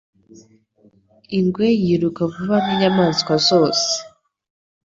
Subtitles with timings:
[1.37, 3.91] Ingwe yiruka vuba nkinyamaswa zose.